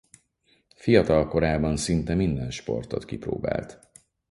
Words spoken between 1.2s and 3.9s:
korában szinte minden sportot kipróbált.